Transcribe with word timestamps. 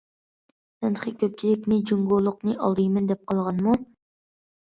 سەن 0.77 0.95
تېخى 0.99 1.13
كۆپچىلىكنى، 1.23 1.77
جۇڭگولۇقنى 1.91 2.57
ئالدايمەن 2.69 3.11
دەپ 3.13 3.23
قالغانمۇ!. 3.33 3.77